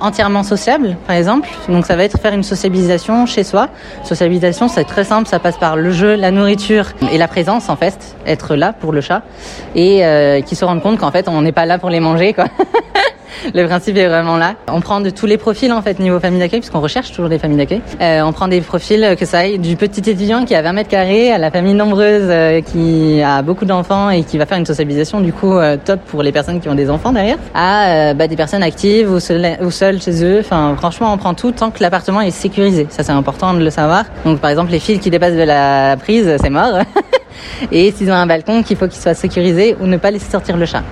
entièrement 0.00 0.42
sociables, 0.42 0.96
par 1.06 1.16
exemple. 1.16 1.48
Donc, 1.68 1.86
ça 1.86 1.96
va 1.96 2.04
être 2.04 2.18
faire 2.18 2.34
une 2.34 2.42
sociabilisation 2.42 3.26
chez 3.26 3.44
soi. 3.44 3.68
Sociabilisation, 4.04 4.68
c'est 4.68 4.84
très 4.84 5.04
simple. 5.04 5.28
Ça 5.28 5.38
passe 5.38 5.56
par 5.58 5.76
le 5.76 5.90
jeu, 5.90 6.14
la 6.14 6.30
nourriture 6.30 6.86
et 7.12 7.18
la 7.18 7.28
présence, 7.28 7.68
en 7.68 7.76
fait. 7.76 8.16
Être 8.26 8.56
là 8.56 8.72
pour 8.72 8.92
le 8.92 9.00
chat 9.00 9.22
et 9.74 10.04
euh, 10.04 10.40
qu'ils 10.40 10.56
se 10.56 10.64
rendent 10.64 10.82
compte 10.82 10.98
qu'en 10.98 11.10
fait, 11.10 11.28
on 11.28 11.42
n'est 11.42 11.52
pas 11.52 11.66
là 11.66 11.78
pour 11.78 11.90
les 11.90 12.00
manger, 12.00 12.32
quoi. 12.32 12.46
Le 13.54 13.66
principe 13.66 13.96
est 13.96 14.08
vraiment 14.08 14.36
là. 14.36 14.54
On 14.68 14.80
prend 14.80 15.00
de 15.00 15.10
tous 15.10 15.26
les 15.26 15.36
profils 15.36 15.72
en 15.72 15.82
fait 15.82 15.98
niveau 15.98 16.20
famille 16.20 16.40
d'accueil, 16.40 16.60
puisqu'on 16.60 16.80
recherche 16.80 17.10
toujours 17.10 17.28
des 17.28 17.38
familles 17.38 17.58
d'accueil. 17.58 17.82
Euh, 18.00 18.22
on 18.22 18.32
prend 18.32 18.48
des 18.48 18.60
profils 18.60 19.02
euh, 19.02 19.14
que 19.14 19.24
ça 19.24 19.40
aille 19.40 19.58
du 19.58 19.76
petit 19.76 20.00
étudiant 20.00 20.44
qui 20.44 20.54
a 20.54 20.62
20 20.62 20.72
mètres 20.72 20.90
carrés 20.90 21.32
à 21.32 21.38
la 21.38 21.50
famille 21.50 21.74
nombreuse 21.74 22.26
euh, 22.28 22.60
qui 22.60 23.22
a 23.22 23.42
beaucoup 23.42 23.64
d'enfants 23.64 24.10
et 24.10 24.22
qui 24.22 24.38
va 24.38 24.46
faire 24.46 24.58
une 24.58 24.66
socialisation 24.66 25.20
du 25.20 25.32
coup 25.32 25.52
euh, 25.54 25.76
top 25.82 26.00
pour 26.06 26.22
les 26.22 26.32
personnes 26.32 26.60
qui 26.60 26.68
ont 26.68 26.74
des 26.74 26.90
enfants 26.90 27.12
derrière, 27.12 27.38
à 27.54 27.88
euh, 27.88 28.14
bah, 28.14 28.26
des 28.26 28.36
personnes 28.36 28.62
actives 28.62 29.10
ou 29.10 29.20
seules, 29.20 30.00
chez 30.00 30.24
eux. 30.24 30.40
Enfin 30.40 30.74
franchement 30.76 31.12
on 31.12 31.18
prend 31.18 31.34
tout 31.34 31.52
tant 31.52 31.70
que 31.70 31.82
l'appartement 31.82 32.20
est 32.20 32.30
sécurisé. 32.30 32.86
Ça 32.90 33.02
c'est 33.02 33.12
important 33.12 33.54
de 33.54 33.60
le 33.60 33.70
savoir. 33.70 34.04
Donc 34.24 34.40
par 34.40 34.50
exemple 34.50 34.70
les 34.70 34.80
fils 34.80 34.98
qui 35.00 35.10
dépassent 35.10 35.36
de 35.36 35.42
la 35.42 35.96
prise, 35.96 36.36
c'est 36.40 36.50
mort. 36.50 36.78
et 37.72 37.92
s'ils 37.92 38.10
ont 38.10 38.14
un 38.14 38.26
balcon, 38.26 38.62
qu'il 38.62 38.76
faut 38.76 38.88
qu'il 38.88 39.00
soit 39.00 39.14
sécurisé 39.14 39.76
ou 39.80 39.86
ne 39.86 39.96
pas 39.96 40.10
laisser 40.10 40.30
sortir 40.30 40.56
le 40.56 40.66
chat. 40.66 40.82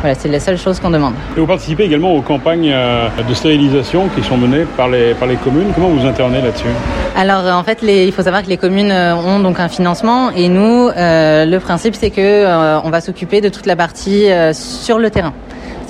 Voilà, 0.00 0.14
c'est 0.14 0.28
la 0.28 0.40
seule 0.40 0.56
chose 0.56 0.80
qu'on 0.80 0.90
demande. 0.90 1.12
Et 1.36 1.40
vous 1.40 1.46
participez 1.46 1.84
également 1.84 2.14
aux 2.14 2.22
campagnes 2.22 2.70
euh, 2.72 3.08
de 3.28 3.34
stérilisation 3.34 4.08
qui 4.16 4.22
sont 4.22 4.38
menées 4.38 4.64
par 4.76 4.88
les, 4.88 5.12
par 5.14 5.28
les 5.28 5.36
communes. 5.36 5.72
Comment 5.74 5.88
vous 5.88 6.06
intervenez 6.06 6.40
là-dessus? 6.40 6.68
Alors 7.16 7.44
euh, 7.44 7.52
en 7.52 7.62
fait, 7.62 7.82
les, 7.82 8.06
il 8.06 8.12
faut 8.12 8.22
savoir 8.22 8.42
que 8.42 8.48
les 8.48 8.56
communes 8.56 8.90
euh, 8.90 9.14
ont 9.14 9.40
donc 9.40 9.60
un 9.60 9.68
financement 9.68 10.30
et 10.30 10.48
nous, 10.48 10.88
euh, 10.88 11.44
le 11.44 11.58
principe 11.60 11.94
c'est 11.94 12.10
que 12.10 12.20
euh, 12.20 12.80
on 12.82 12.90
va 12.90 13.00
s'occuper 13.02 13.40
de 13.42 13.50
toute 13.50 13.66
la 13.66 13.76
partie 13.76 14.30
euh, 14.30 14.52
sur 14.54 14.98
le 14.98 15.10
terrain. 15.10 15.34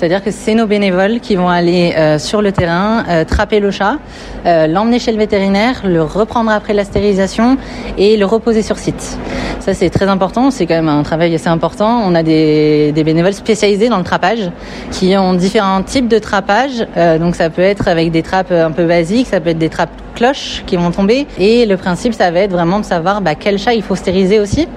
C'est-à-dire 0.01 0.23
que 0.23 0.31
c'est 0.31 0.55
nos 0.55 0.65
bénévoles 0.65 1.19
qui 1.19 1.35
vont 1.35 1.47
aller 1.47 1.93
euh, 1.95 2.17
sur 2.17 2.41
le 2.41 2.51
terrain, 2.51 3.03
euh, 3.07 3.23
trapper 3.23 3.59
le 3.59 3.69
chat, 3.69 3.99
euh, 4.47 4.65
l'emmener 4.65 4.97
chez 4.97 5.11
le 5.11 5.19
vétérinaire, 5.19 5.83
le 5.85 6.01
reprendre 6.01 6.49
après 6.49 6.73
la 6.73 6.85
stérilisation 6.85 7.55
et 7.99 8.17
le 8.17 8.25
reposer 8.25 8.63
sur 8.63 8.79
site. 8.79 9.19
Ça 9.59 9.75
c'est 9.75 9.91
très 9.91 10.07
important, 10.07 10.49
c'est 10.49 10.65
quand 10.65 10.73
même 10.73 10.89
un 10.89 11.03
travail 11.03 11.35
assez 11.35 11.49
important. 11.49 12.01
On 12.03 12.15
a 12.15 12.23
des, 12.23 12.91
des 12.93 13.03
bénévoles 13.03 13.35
spécialisés 13.35 13.89
dans 13.89 13.99
le 13.99 14.03
trappage 14.03 14.49
qui 14.89 15.15
ont 15.17 15.35
différents 15.35 15.83
types 15.83 16.07
de 16.07 16.17
trappage. 16.17 16.83
Euh, 16.97 17.19
donc 17.19 17.35
ça 17.35 17.51
peut 17.51 17.61
être 17.61 17.87
avec 17.87 18.09
des 18.09 18.23
trappes 18.23 18.51
un 18.51 18.71
peu 18.71 18.85
basiques, 18.85 19.27
ça 19.27 19.39
peut 19.39 19.51
être 19.51 19.59
des 19.59 19.69
trappes 19.69 19.91
cloches 20.13 20.63
qui 20.65 20.75
vont 20.75 20.91
tomber. 20.91 21.27
Et 21.37 21.65
le 21.65 21.77
principe, 21.77 22.13
ça 22.13 22.31
va 22.31 22.39
être 22.39 22.51
vraiment 22.51 22.79
de 22.79 22.85
savoir 22.85 23.21
bah, 23.21 23.35
quel 23.35 23.57
chat 23.57 23.73
il 23.73 23.83
faut 23.83 23.95
stériliser 23.95 24.39
aussi, 24.39 24.67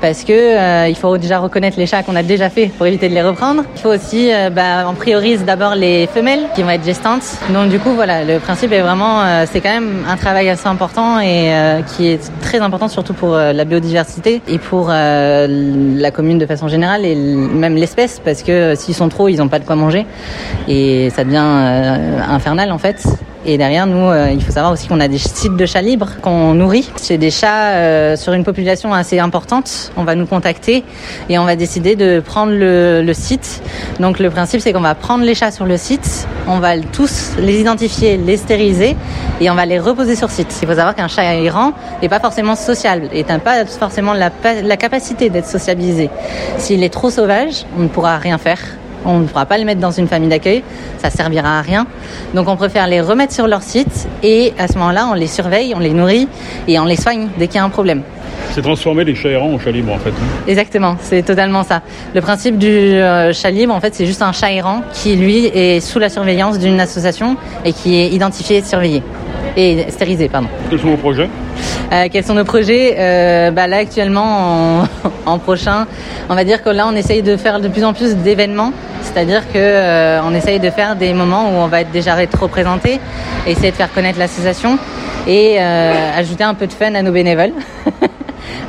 parce 0.00 0.24
que 0.24 0.32
euh, 0.32 0.88
il 0.88 0.96
faut 0.96 1.16
déjà 1.18 1.38
reconnaître 1.38 1.78
les 1.78 1.86
chats 1.86 2.02
qu'on 2.02 2.16
a 2.16 2.22
déjà 2.22 2.50
fait 2.50 2.66
pour 2.66 2.86
éviter 2.86 3.08
de 3.08 3.14
les 3.14 3.22
reprendre. 3.22 3.62
Il 3.76 3.80
faut 3.80 3.92
aussi, 3.92 4.32
euh, 4.32 4.50
bah, 4.50 4.86
on 4.88 4.94
priorise 4.94 5.44
d'abord 5.44 5.74
les 5.74 6.06
femelles 6.06 6.46
qui 6.54 6.62
vont 6.62 6.70
être 6.70 6.84
gestantes. 6.84 7.24
Donc 7.52 7.68
du 7.68 7.78
coup, 7.78 7.90
voilà, 7.90 8.24
le 8.24 8.38
principe 8.38 8.72
est 8.72 8.80
vraiment, 8.80 9.22
euh, 9.22 9.44
c'est 9.50 9.60
quand 9.60 9.72
même 9.72 10.04
un 10.08 10.16
travail 10.16 10.48
assez 10.48 10.66
important 10.66 11.20
et 11.20 11.50
qui 11.86 12.08
est 12.08 12.30
très 12.40 12.60
important 12.60 12.88
surtout 12.88 13.14
pour 13.14 13.36
la 13.36 13.64
biodiversité 13.64 14.40
et 14.48 14.58
pour 14.58 14.88
la 14.88 16.10
commune 16.10 16.38
de 16.38 16.46
façon 16.46 16.68
générale 16.68 17.04
et 17.04 17.14
même 17.14 17.76
l'espèce, 17.76 18.20
parce 18.24 18.42
que 18.42 18.74
s'ils 18.74 18.94
sont 18.94 19.08
trop, 19.08 19.28
ils 19.28 19.38
n'ont 19.38 19.48
pas 19.48 19.58
de 19.58 19.64
quoi 19.64 19.76
manger 19.76 20.06
et 20.68 21.10
ça 21.10 21.24
devient 21.24 21.38
infernal 22.28 22.72
en 22.72 22.78
fait. 22.78 23.04
Et 23.48 23.58
derrière, 23.58 23.86
nous, 23.86 24.10
euh, 24.10 24.32
il 24.32 24.42
faut 24.42 24.50
savoir 24.50 24.72
aussi 24.72 24.88
qu'on 24.88 24.98
a 24.98 25.06
des 25.06 25.18
sites 25.18 25.54
de 25.54 25.66
chats 25.66 25.80
libres 25.80 26.10
qu'on 26.20 26.54
nourrit. 26.54 26.90
C'est 26.96 27.16
des 27.16 27.30
chats 27.30 27.74
euh, 27.74 28.16
sur 28.16 28.32
une 28.32 28.42
population 28.42 28.92
assez 28.92 29.20
importante. 29.20 29.92
On 29.96 30.02
va 30.02 30.16
nous 30.16 30.26
contacter 30.26 30.82
et 31.28 31.38
on 31.38 31.44
va 31.44 31.54
décider 31.54 31.94
de 31.94 32.18
prendre 32.18 32.52
le, 32.52 33.12
site. 33.12 33.62
Donc 34.00 34.18
le 34.18 34.30
principe, 34.30 34.60
c'est 34.60 34.72
qu'on 34.72 34.80
va 34.80 34.96
prendre 34.96 35.24
les 35.24 35.36
chats 35.36 35.52
sur 35.52 35.64
le 35.64 35.76
site, 35.76 36.26
on 36.48 36.58
va 36.58 36.76
tous 36.80 37.34
les 37.38 37.60
identifier, 37.60 38.16
les 38.16 38.36
stériliser 38.36 38.96
et 39.40 39.48
on 39.48 39.54
va 39.54 39.64
les 39.64 39.78
reposer 39.78 40.16
sur 40.16 40.30
site. 40.30 40.52
Il 40.60 40.66
faut 40.66 40.74
savoir 40.74 40.96
qu'un 40.96 41.08
chat 41.08 41.36
errant 41.36 41.72
n'est 42.02 42.08
pas 42.08 42.20
forcément 42.20 42.56
sociable 42.56 43.08
et 43.12 43.22
n'a 43.22 43.38
pas 43.38 43.64
forcément 43.64 44.12
la, 44.12 44.30
la 44.64 44.76
capacité 44.76 45.30
d'être 45.30 45.46
sociabilisé. 45.46 46.10
S'il 46.58 46.82
est 46.82 46.92
trop 46.92 47.10
sauvage, 47.10 47.64
on 47.78 47.82
ne 47.82 47.88
pourra 47.88 48.18
rien 48.18 48.38
faire. 48.38 48.58
On 49.06 49.20
ne 49.20 49.24
pourra 49.26 49.46
pas 49.46 49.56
les 49.56 49.64
mettre 49.64 49.80
dans 49.80 49.90
une 49.92 50.08
famille 50.08 50.28
d'accueil, 50.28 50.62
ça 50.98 51.10
servira 51.10 51.58
à 51.58 51.62
rien. 51.62 51.86
Donc 52.34 52.48
on 52.48 52.56
préfère 52.56 52.86
les 52.86 53.00
remettre 53.00 53.32
sur 53.32 53.46
leur 53.46 53.62
site 53.62 54.08
et 54.22 54.52
à 54.58 54.68
ce 54.68 54.74
moment-là, 54.78 55.08
on 55.10 55.14
les 55.14 55.28
surveille, 55.28 55.72
on 55.74 55.78
les 55.78 55.90
nourrit 55.92 56.28
et 56.68 56.78
on 56.80 56.84
les 56.84 56.96
soigne 56.96 57.28
dès 57.38 57.46
qu'il 57.46 57.56
y 57.56 57.58
a 57.60 57.64
un 57.64 57.68
problème. 57.70 58.02
C'est 58.52 58.62
transformer 58.62 59.04
les 59.04 59.14
chats 59.14 59.28
errants 59.30 59.52
en 59.52 59.58
chats 59.58 59.70
libres 59.70 59.92
en 59.92 59.98
fait. 59.98 60.10
hein. 60.10 60.42
Exactement, 60.48 60.96
c'est 61.00 61.22
totalement 61.22 61.62
ça. 61.62 61.82
Le 62.14 62.20
principe 62.20 62.58
du 62.58 62.68
euh, 62.68 63.32
chat 63.32 63.50
libre, 63.50 63.74
en 63.74 63.80
fait, 63.80 63.94
c'est 63.94 64.06
juste 64.06 64.22
un 64.22 64.32
chat 64.32 64.50
errant 64.52 64.82
qui, 64.92 65.14
lui, 65.16 65.46
est 65.46 65.80
sous 65.80 65.98
la 65.98 66.08
surveillance 66.08 66.58
d'une 66.58 66.80
association 66.80 67.36
et 67.64 67.72
qui 67.72 67.96
est 68.00 68.08
identifié, 68.08 68.62
surveillé 68.62 69.02
et 69.58 69.86
stérilisé, 69.90 70.28
pardon. 70.28 70.48
Quels 70.70 70.80
sont 70.80 70.88
vos 70.88 70.96
projets? 70.96 71.28
Euh, 71.92 72.08
quels 72.10 72.24
sont 72.24 72.34
nos 72.34 72.44
projets? 72.44 72.94
Euh, 72.98 73.50
bah 73.50 73.66
Là, 73.66 73.78
actuellement, 73.78 74.82
en, 74.82 74.88
en 75.26 75.38
prochain, 75.38 75.86
on 76.28 76.34
va 76.34 76.44
dire 76.44 76.62
que 76.62 76.68
là, 76.70 76.86
on 76.90 76.94
essaye 76.96 77.22
de 77.22 77.36
faire 77.36 77.60
de 77.60 77.68
plus 77.68 77.84
en 77.84 77.92
plus 77.94 78.16
d'événements. 78.16 78.72
C'est-à-dire 79.06 79.46
que 79.52 79.58
euh, 79.58 80.20
essaye 80.34 80.60
de 80.60 80.70
faire 80.70 80.96
des 80.96 81.14
moments 81.14 81.48
où 81.48 81.54
on 81.54 81.66
va 81.68 81.80
être 81.80 81.90
déjà 81.90 82.14
représenté, 82.14 83.00
essayer 83.46 83.70
de 83.70 83.76
faire 83.76 83.92
connaître 83.92 84.18
l'association 84.18 84.78
et 85.26 85.56
euh, 85.58 86.18
ajouter 86.18 86.44
un 86.44 86.54
peu 86.54 86.66
de 86.66 86.72
fun 86.72 86.94
à 86.94 87.02
nos 87.02 87.12
bénévoles. 87.12 87.52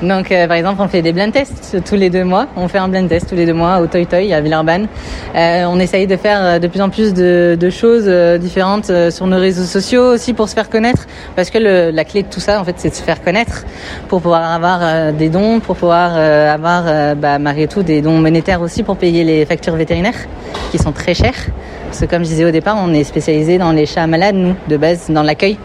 Donc, 0.02 0.30
par 0.30 0.54
exemple, 0.54 0.82
on 0.82 0.88
fait 0.88 1.02
des 1.02 1.12
blind 1.12 1.32
tests 1.32 1.78
tous 1.86 1.96
les 1.96 2.10
deux 2.10 2.24
mois. 2.24 2.48
On 2.56 2.68
fait 2.68 2.78
un 2.78 2.88
blind 2.88 3.10
test 3.10 3.30
tous 3.30 3.36
les 3.36 3.46
deux 3.46 3.54
mois 3.54 3.80
au 3.80 3.88
Toy 3.88 4.06
Toy 4.06 4.34
à 4.34 4.42
Villeurbanne. 4.42 4.88
on 5.36 5.80
essaye 5.80 6.08
de 6.08 6.16
faire 6.16 6.60
de 6.60 6.68
plus 6.68 6.82
en 6.82 6.90
plus 6.90 7.14
de, 7.14 7.70
choses 7.70 8.08
différentes 8.40 8.92
sur 9.10 9.28
nos 9.28 9.38
réseaux 9.38 9.64
sociaux 9.64 10.14
aussi 10.14 10.34
pour 10.34 10.50
se 10.50 10.54
faire 10.54 10.70
connaître, 10.70 11.06
parce 11.36 11.50
que 11.50 11.58
la 11.58 12.06
clé 12.06 12.24
de 12.24 12.28
tout 12.28 12.40
ça, 12.40 12.62
en 12.62 12.64
fait, 12.64 12.76
c'est 12.78 12.90
de 12.90 12.96
se 12.96 13.04
faire 13.04 13.22
connaître 13.24 13.66
pour 14.08 14.22
pouvoir 14.22 14.52
avoir 14.52 15.14
des 15.14 15.30
dons, 15.30 15.60
pour 15.60 15.76
pouvoir 15.76 16.16
avoir, 16.16 17.16
bah, 17.16 17.40
malgré 17.40 17.68
tout, 17.68 17.84
des 17.84 18.02
dons 18.02 18.20
monétaires 18.20 18.62
aussi 18.62 18.84
pour 18.84 18.98
payer 18.98 19.24
les 19.24 19.46
factures 19.46 19.76
vétérinaires 19.76 20.28
qui 20.72 20.78
sont 20.78 20.92
très 20.92 21.14
chères. 21.14 21.48
Parce 21.88 22.02
que 22.02 22.06
comme 22.06 22.24
je 22.24 22.30
disais 22.30 22.46
au 22.46 22.52
départ, 22.52 22.78
on 22.80 22.94
est 22.94 23.04
spécialisé 23.04 23.58
dans 23.58 23.72
les 23.72 23.86
chats 23.86 24.08
malades, 24.08 24.36
nous, 24.36 24.56
de 24.68 24.78
base, 24.78 25.10
dans 25.10 25.24
l'accueil. 25.24 25.58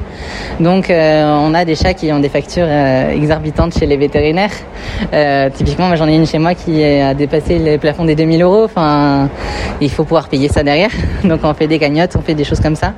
Donc 0.60 0.90
euh, 0.90 1.24
on 1.24 1.54
a 1.54 1.64
des 1.64 1.74
chats 1.74 1.94
qui 1.94 2.12
ont 2.12 2.20
des 2.20 2.28
factures 2.28 2.66
euh, 2.66 3.10
exorbitantes 3.10 3.78
chez 3.78 3.86
les 3.86 3.96
vétérinaires. 3.96 4.52
Euh, 5.12 5.50
typiquement, 5.50 5.94
j'en 5.96 6.08
ai 6.08 6.14
une 6.14 6.26
chez 6.26 6.38
moi 6.38 6.54
qui 6.54 6.82
a 6.84 7.14
dépassé 7.14 7.58
le 7.58 7.78
plafond 7.78 8.04
des 8.04 8.14
2000 8.14 8.42
euros. 8.42 8.64
Enfin, 8.64 9.28
il 9.80 9.90
faut 9.90 10.04
pouvoir 10.04 10.28
payer 10.28 10.48
ça 10.48 10.62
derrière. 10.62 10.90
Donc 11.24 11.40
on 11.42 11.54
fait 11.54 11.66
des 11.66 11.78
cagnottes, 11.78 12.16
on 12.16 12.22
fait 12.22 12.34
des 12.34 12.44
choses 12.44 12.60
comme 12.60 12.76
ça. 12.76 12.92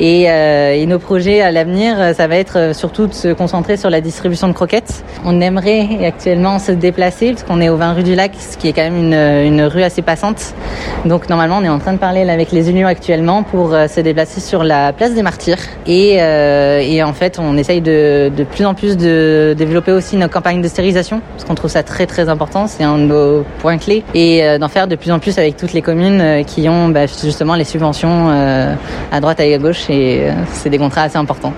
Et, 0.00 0.22
et 0.24 0.86
nos 0.86 0.98
projets 0.98 1.40
à 1.40 1.50
l'avenir, 1.50 1.96
ça 2.14 2.26
va 2.26 2.36
être 2.36 2.74
surtout 2.74 3.06
de 3.06 3.12
se 3.14 3.28
concentrer 3.32 3.76
sur 3.76 3.90
la 3.90 4.00
distribution 4.00 4.48
de 4.48 4.52
croquettes. 4.52 5.04
On 5.24 5.40
aimerait 5.40 6.04
actuellement 6.04 6.58
se 6.58 6.72
déplacer 6.72 7.32
parce 7.32 7.42
qu'on 7.42 7.60
est 7.60 7.68
au 7.68 7.76
20 7.76 7.92
rue 7.94 8.02
du 8.02 8.14
Lac, 8.14 8.32
ce 8.38 8.56
qui 8.56 8.68
est 8.68 8.72
quand 8.72 8.82
même 8.82 8.96
une, 8.96 9.14
une 9.14 9.62
rue 9.62 9.82
assez 9.82 10.02
passante. 10.02 10.54
Donc 11.04 11.28
normalement, 11.28 11.58
on 11.58 11.64
est 11.64 11.68
en 11.68 11.78
train 11.78 11.92
de 11.92 11.98
parler 11.98 12.28
avec 12.28 12.52
les 12.52 12.70
unions 12.70 12.86
actuellement 12.86 13.42
pour 13.42 13.70
se 13.70 14.00
déplacer 14.00 14.40
sur 14.40 14.64
la 14.64 14.92
place 14.92 15.14
des 15.14 15.22
Martyrs. 15.22 15.58
Et, 15.86 16.16
euh, 16.20 16.80
et 16.80 17.02
en 17.02 17.12
fait, 17.12 17.38
on 17.38 17.56
essaye 17.56 17.80
de, 17.80 18.30
de 18.34 18.44
plus 18.44 18.64
en 18.64 18.74
plus 18.74 18.96
de 18.96 19.54
développer 19.56 19.92
aussi 19.92 20.16
nos 20.16 20.28
campagnes 20.28 20.62
de 20.62 20.68
parce 20.68 21.44
qu'on 21.44 21.54
trouve 21.54 21.70
ça 21.70 21.82
très 21.82 22.06
très 22.06 22.28
important, 22.28 22.66
c'est 22.68 22.84
un 22.84 22.98
de 22.98 23.04
nos 23.04 23.44
points 23.58 23.78
clés, 23.78 24.04
et 24.14 24.44
euh, 24.44 24.58
d'en 24.58 24.68
faire 24.68 24.86
de 24.86 24.94
plus 24.94 25.10
en 25.10 25.18
plus 25.18 25.36
avec 25.38 25.56
toutes 25.56 25.72
les 25.72 25.82
communes 25.82 26.20
euh, 26.20 26.42
qui 26.44 26.68
ont 26.68 26.88
bah, 26.88 27.06
justement 27.06 27.56
les 27.56 27.64
subventions 27.64 28.28
à 29.10 29.20
droite 29.20 29.40
et 29.40 29.54
à 29.54 29.58
gauche, 29.58 29.87
et 29.88 30.28
c'est 30.52 30.70
des 30.70 30.78
contrats 30.78 31.02
assez 31.02 31.16
importants. 31.16 31.54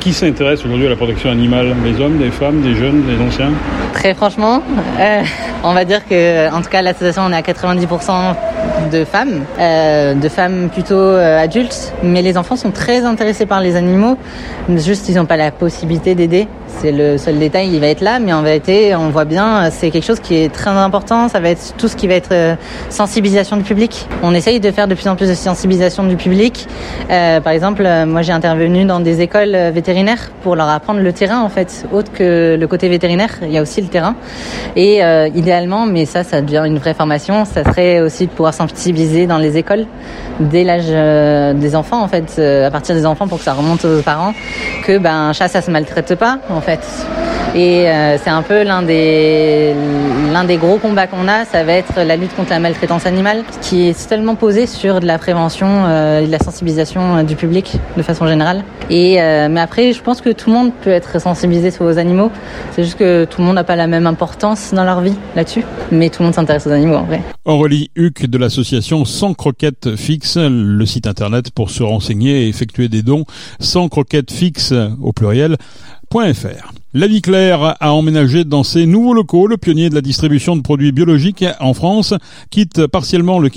Qui 0.00 0.14
s'intéresse 0.14 0.64
aujourd'hui 0.64 0.86
à 0.86 0.90
la 0.90 0.96
protection 0.96 1.30
animale? 1.30 1.74
Les 1.84 2.00
hommes, 2.00 2.18
les 2.18 2.30
femmes, 2.30 2.62
les 2.64 2.74
jeunes, 2.74 3.04
les 3.06 3.22
anciens? 3.22 3.50
Très 3.92 4.14
franchement, 4.14 4.62
euh, 4.98 5.22
on 5.62 5.74
va 5.74 5.84
dire 5.84 6.06
que, 6.06 6.50
en 6.50 6.62
tout 6.62 6.70
cas, 6.70 6.80
l'association, 6.80 7.22
on 7.26 7.32
est 7.32 7.36
à 7.36 7.42
90% 7.42 8.34
de 8.90 9.04
femmes, 9.04 9.44
euh, 9.58 10.14
de 10.14 10.28
femmes 10.30 10.70
plutôt 10.72 10.94
euh, 10.94 11.38
adultes, 11.38 11.92
mais 12.02 12.22
les 12.22 12.38
enfants 12.38 12.56
sont 12.56 12.70
très 12.70 13.04
intéressés 13.04 13.44
par 13.44 13.60
les 13.60 13.76
animaux. 13.76 14.16
Juste, 14.74 15.08
ils 15.10 15.16
n'ont 15.16 15.26
pas 15.26 15.36
la 15.36 15.50
possibilité 15.50 16.14
d'aider. 16.14 16.48
C'est 16.80 16.92
le 16.92 17.18
seul 17.18 17.38
détail, 17.38 17.68
il 17.72 17.80
va 17.80 17.88
être 17.88 18.00
là, 18.00 18.18
mais 18.18 18.32
en 18.32 18.42
vérité, 18.42 18.94
on 18.94 19.10
voit 19.10 19.26
bien, 19.26 19.70
c'est 19.70 19.90
quelque 19.90 20.06
chose 20.06 20.20
qui 20.20 20.36
est 20.36 20.50
très 20.50 20.70
important. 20.70 21.28
Ça 21.28 21.38
va 21.38 21.50
être 21.50 21.74
tout 21.76 21.88
ce 21.88 21.96
qui 21.96 22.08
va 22.08 22.14
être 22.14 22.56
sensibilisation 22.88 23.58
du 23.58 23.64
public. 23.64 24.08
On 24.22 24.32
essaye 24.34 24.60
de 24.60 24.70
faire 24.70 24.88
de 24.88 24.94
plus 24.94 25.06
en 25.06 25.14
plus 25.14 25.28
de 25.28 25.34
sensibilisation 25.34 26.04
du 26.04 26.16
public. 26.16 26.66
par 27.08 27.48
exemple, 27.52 27.86
moi, 28.06 28.22
j'ai 28.22 28.32
intervenu 28.32 28.86
dans 28.86 29.00
des 29.00 29.20
écoles 29.20 29.54
vétérinaires 29.74 30.30
pour 30.42 30.56
leur 30.56 30.70
apprendre 30.70 31.00
le 31.00 31.12
terrain, 31.12 31.42
en 31.42 31.50
fait, 31.50 31.84
autre 31.92 32.12
que 32.12 32.56
le 32.58 32.66
côté 32.66 32.88
vétérinaire. 32.88 33.30
Il 33.42 33.52
y 33.52 33.58
a 33.58 33.62
aussi 33.62 33.82
le 33.82 33.88
terrain. 33.88 34.14
Et 34.74 35.00
idéalement, 35.34 35.84
mais 35.84 36.06
ça, 36.06 36.24
ça 36.24 36.40
devient 36.40 36.62
une 36.66 36.78
vraie 36.78 36.94
formation, 36.94 37.44
ça 37.44 37.62
serait 37.64 38.00
aussi 38.00 38.26
de 38.26 38.30
pouvoir 38.32 38.54
sensibiliser 38.54 39.26
dans 39.26 39.38
les 39.38 39.56
écoles 39.56 39.86
dès 40.40 40.64
l'âge 40.64 40.84
euh, 40.88 41.52
des 41.54 41.76
enfants, 41.76 42.02
en 42.02 42.08
fait, 42.08 42.36
euh, 42.38 42.66
à 42.66 42.70
partir 42.70 42.94
des 42.94 43.06
enfants 43.06 43.28
pour 43.28 43.38
que 43.38 43.44
ça 43.44 43.52
remonte 43.52 43.84
aux 43.84 44.02
parents, 44.02 44.32
que 44.84 44.98
ben 44.98 45.28
un 45.28 45.32
chat 45.32 45.48
ça 45.48 45.60
se 45.60 45.70
maltraite 45.70 46.14
pas, 46.14 46.38
en 46.48 46.60
fait. 46.60 46.69
faites. 46.70 47.39
Et 47.54 47.88
euh, 47.88 48.16
c'est 48.22 48.30
un 48.30 48.42
peu 48.42 48.62
l'un 48.62 48.82
des 48.82 49.74
gros 50.56 50.78
combats 50.78 51.06
qu'on 51.06 51.26
a, 51.26 51.44
ça 51.44 51.64
va 51.64 51.72
être 51.72 52.00
la 52.00 52.16
lutte 52.16 52.34
contre 52.36 52.50
la 52.50 52.60
maltraitance 52.60 53.06
animale, 53.06 53.42
qui 53.60 53.88
est 53.88 54.08
tellement 54.08 54.36
posée 54.36 54.66
sur 54.66 55.00
de 55.00 55.06
la 55.06 55.18
prévention 55.18 55.66
et 56.20 56.26
de 56.26 56.30
la 56.30 56.38
sensibilisation 56.38 57.24
du 57.24 57.34
public 57.34 57.76
de 57.96 58.02
façon 58.02 58.26
générale. 58.26 58.62
Et 58.88 59.16
mais 59.48 59.60
après, 59.60 59.92
je 59.92 60.02
pense 60.02 60.20
que 60.20 60.30
tout 60.30 60.50
le 60.50 60.56
monde 60.56 60.72
peut 60.82 60.90
être 60.90 61.20
sensibilisé 61.20 61.70
sur 61.70 61.84
aux 61.84 61.98
animaux. 61.98 62.30
C'est 62.72 62.84
juste 62.84 62.98
que 62.98 63.24
tout 63.24 63.40
le 63.40 63.46
monde 63.46 63.56
n'a 63.56 63.64
pas 63.64 63.76
la 63.76 63.86
même 63.86 64.06
importance 64.06 64.72
dans 64.72 64.84
leur 64.84 65.00
vie 65.00 65.16
là-dessus, 65.34 65.64
mais 65.90 66.08
tout 66.08 66.22
le 66.22 66.26
monde 66.26 66.34
s'intéresse 66.34 66.66
aux 66.66 66.72
animaux 66.72 66.96
en 66.96 67.04
vrai. 67.04 67.22
Aurélie 67.44 67.90
Huc 67.96 68.26
de 68.26 68.38
l'association 68.38 69.04
Sans 69.04 69.34
Croquettes 69.34 69.96
Fixe, 69.96 70.36
le 70.36 70.86
site 70.86 71.06
internet 71.06 71.50
pour 71.50 71.70
se 71.70 71.82
renseigner 71.82 72.44
et 72.44 72.48
effectuer 72.48 72.88
des 72.88 73.02
dons, 73.02 73.24
sans 73.58 73.88
croquettes 73.88 74.30
fixes 74.30 74.74
au 75.02 75.12
pluriel.fr. 75.12 76.79
La 76.92 77.06
Vie 77.06 77.22
Claire 77.22 77.76
a 77.78 77.92
emménagé 77.92 78.42
dans 78.42 78.64
ses 78.64 78.84
nouveaux 78.84 79.14
locaux. 79.14 79.46
Le 79.46 79.56
pionnier 79.56 79.90
de 79.90 79.94
la 79.94 80.00
distribution 80.00 80.56
de 80.56 80.60
produits 80.60 80.90
biologiques 80.90 81.44
en 81.60 81.72
France 81.72 82.14
quitte 82.50 82.88
partiellement 82.88 83.38
le, 83.38 83.48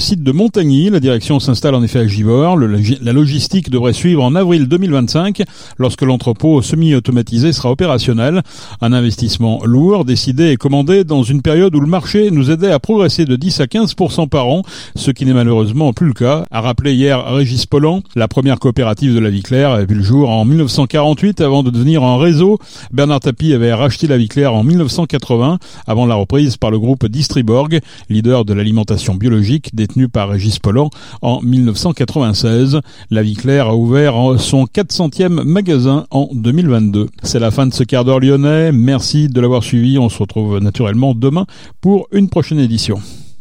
site 0.00 0.24
de 0.24 0.32
Montagny. 0.32 0.90
La 0.90 0.98
direction 0.98 1.38
s'installe 1.38 1.76
en 1.76 1.84
effet 1.84 2.00
à 2.00 2.08
Givors. 2.08 2.58
la 2.58 3.12
logistique 3.12 3.70
devrait 3.70 3.92
suivre 3.92 4.24
en 4.24 4.34
avril 4.34 4.66
2025 4.66 5.44
lorsque 5.78 6.02
l'entrepôt 6.02 6.60
semi-automatisé 6.60 7.52
sera 7.52 7.70
opérationnel. 7.70 8.42
Un 8.80 8.92
investissement 8.92 9.60
lourd, 9.64 10.04
décidé 10.04 10.50
et 10.50 10.56
commandé 10.56 11.04
dans 11.04 11.22
une 11.22 11.40
période 11.40 11.76
où 11.76 11.80
le 11.80 11.86
marché 11.86 12.32
nous 12.32 12.50
aidait 12.50 12.72
à 12.72 12.80
progresser 12.80 13.26
de 13.26 13.36
10 13.36 13.60
à 13.60 13.66
15% 13.66 14.28
par 14.28 14.48
an, 14.48 14.62
ce 14.96 15.12
qui 15.12 15.24
n'est 15.24 15.34
malheureusement 15.34 15.92
plus 15.92 16.08
le 16.08 16.14
cas, 16.14 16.46
a 16.50 16.60
rappelé 16.60 16.94
hier 16.94 17.24
Régis 17.26 17.64
Pollan. 17.64 18.02
La 18.16 18.26
première 18.26 18.58
coopérative 18.58 19.14
de 19.14 19.20
La 19.20 19.30
Vie 19.30 19.42
Claire 19.44 19.70
a 19.70 19.84
vu 19.84 19.94
le 19.94 20.02
jour 20.02 20.30
en 20.30 20.44
1948 20.44 21.40
avant 21.42 21.62
de 21.62 21.70
devenir 21.70 22.02
un 22.02 22.18
réseau 22.18 22.58
Bernard 22.92 23.20
Tapie 23.20 23.52
avait 23.52 23.72
racheté 23.72 24.06
la 24.06 24.18
Vie 24.18 24.28
Claire 24.28 24.54
en 24.54 24.64
1980 24.64 25.58
avant 25.86 26.06
la 26.06 26.14
reprise 26.14 26.56
par 26.56 26.70
le 26.70 26.78
groupe 26.78 27.06
Distriborg, 27.06 27.80
leader 28.08 28.44
de 28.44 28.52
l'alimentation 28.52 29.14
biologique 29.14 29.74
détenu 29.74 30.08
par 30.08 30.28
Régis 30.28 30.58
Pollan 30.58 30.90
en 31.20 31.40
1996. 31.42 32.80
La 33.10 33.22
Vie 33.22 33.34
Claire 33.34 33.68
a 33.68 33.76
ouvert 33.76 34.14
son 34.38 34.64
400e 34.64 35.42
magasin 35.44 36.06
en 36.10 36.28
2022. 36.32 37.08
C'est 37.22 37.38
la 37.38 37.50
fin 37.50 37.66
de 37.66 37.74
ce 37.74 37.84
quart 37.84 38.04
d'heure 38.04 38.20
lyonnais. 38.20 38.72
Merci 38.72 39.28
de 39.28 39.40
l'avoir 39.40 39.62
suivi. 39.62 39.98
On 39.98 40.08
se 40.08 40.18
retrouve 40.18 40.58
naturellement 40.58 41.14
demain 41.14 41.46
pour 41.80 42.08
une 42.12 42.28
prochaine 42.28 42.58
édition. 42.58 43.00